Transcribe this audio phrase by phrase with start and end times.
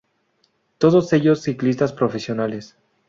[0.79, 2.75] Todos ellos ciclistas profesionales.